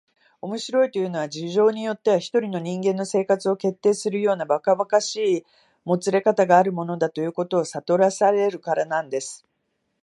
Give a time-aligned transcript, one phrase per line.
[0.41, 5.45] 「面白いというのは、事情によっては一人の人間の生活を決定するようなばかばかしい
[5.85, 9.45] もつれかたがあるものだ、ということをさとらせられるからなんです」